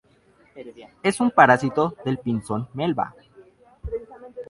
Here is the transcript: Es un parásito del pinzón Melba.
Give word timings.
Es 1.03 1.19
un 1.19 1.29
parásito 1.29 1.95
del 2.03 2.17
pinzón 2.17 2.67
Melba. 2.73 3.13